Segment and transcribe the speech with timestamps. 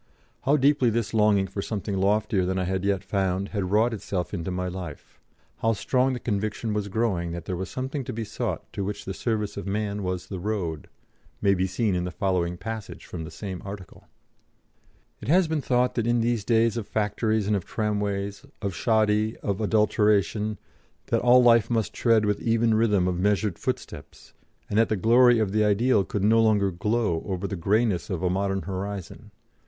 [0.45, 4.33] How deeply this longing for something loftier than I had yet found had wrought itself
[4.33, 5.19] into my life,
[5.57, 9.05] how strong the conviction was growing that there was something to be sought to which
[9.05, 10.89] the service of man was the road,
[11.39, 14.07] may be seen in the following passage from the same article:
[15.21, 19.35] "It has been thought that in these days of factories and of tramways, of shoddy,
[19.35, 20.57] and of adulteration,
[21.11, 24.33] that all life must tread with even rhythm of measured footsteps,
[24.67, 28.23] and that the glory of the ideal could no longer glow over the greyness of
[28.23, 29.29] a modern horizon.